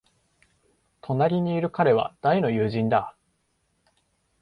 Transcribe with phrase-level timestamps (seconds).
[1.01, 3.15] 隣にいる彼は大の友人だ。